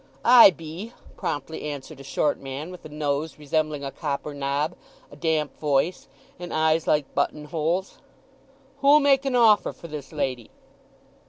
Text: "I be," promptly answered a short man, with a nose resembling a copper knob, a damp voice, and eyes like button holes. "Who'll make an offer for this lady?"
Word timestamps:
"I 0.25 0.49
be," 0.49 0.93
promptly 1.15 1.61
answered 1.61 1.99
a 1.99 2.03
short 2.03 2.39
man, 2.39 2.71
with 2.71 2.83
a 2.85 2.89
nose 2.89 3.37
resembling 3.37 3.83
a 3.83 3.91
copper 3.91 4.33
knob, 4.33 4.73
a 5.11 5.15
damp 5.15 5.55
voice, 5.59 6.07
and 6.39 6.51
eyes 6.51 6.87
like 6.87 7.13
button 7.13 7.45
holes. 7.45 7.99
"Who'll 8.79 8.99
make 8.99 9.25
an 9.25 9.35
offer 9.35 9.71
for 9.71 9.87
this 9.87 10.11
lady?" 10.11 10.49